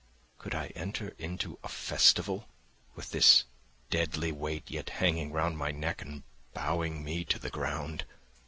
[0.39, 2.47] Could I enter into a festival
[2.95, 3.43] with this
[3.91, 6.23] deadly weight yet hanging round my neck and
[6.55, 8.05] bowing me to the ground?